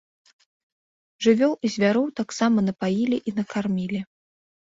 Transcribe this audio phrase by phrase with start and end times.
[1.25, 4.01] Жывёл і звяроў таксама напаілі і накармілі.